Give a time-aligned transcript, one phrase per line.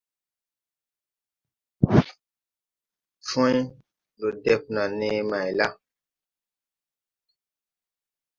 [3.25, 3.57] Cwãy.
[4.13, 5.67] Ndɔ def naa nee may la?